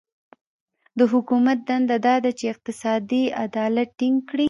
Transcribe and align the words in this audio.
د 0.97 0.99
حکومت 1.11 1.57
دنده 1.67 1.97
دا 2.05 2.15
ده 2.23 2.31
چې 2.39 2.45
اقتصادي 2.53 3.23
عدالت 3.45 3.89
ټینګ 3.99 4.17
کړي. 4.29 4.39